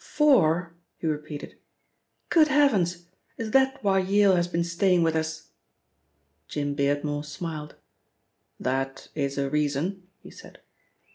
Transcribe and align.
"Four?" 0.03 0.73
he 0.97 1.05
repeated. 1.05 1.57
"Good 2.29 2.47
heavens! 2.47 3.05
Is 3.37 3.51
that 3.51 3.77
why 3.83 3.99
Yale 3.99 4.35
has 4.35 4.47
been 4.47 4.63
staying 4.63 5.03
with 5.03 5.15
us?" 5.15 5.49
Jim 6.47 6.73
Beardmore 6.75 7.23
smiled. 7.23 7.75
"That 8.59 9.09
is 9.13 9.37
a 9.37 9.47
reason," 9.47 10.07
he 10.17 10.31
said. 10.31 10.57